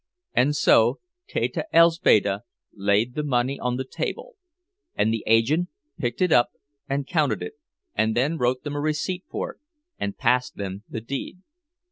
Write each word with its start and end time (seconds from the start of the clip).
And 0.33 0.55
so 0.55 0.99
Teta 1.27 1.67
Elzbieta 1.71 2.41
laid 2.73 3.13
the 3.13 3.21
money 3.21 3.59
on 3.59 3.77
the 3.77 3.85
table, 3.85 4.33
and 4.95 5.13
the 5.13 5.23
agent 5.27 5.69
picked 5.99 6.23
it 6.23 6.31
up 6.31 6.53
and 6.89 7.05
counted 7.05 7.43
it, 7.43 7.53
and 7.93 8.17
then 8.17 8.39
wrote 8.39 8.63
them 8.63 8.73
a 8.75 8.79
receipt 8.79 9.25
for 9.29 9.53
it 9.53 9.59
and 9.99 10.17
passed 10.17 10.55
them 10.55 10.81
the 10.89 11.01
deed. 11.01 11.43